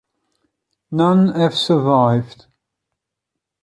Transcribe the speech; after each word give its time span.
None 0.89 1.27
have 1.35 1.53
survived. 1.53 2.47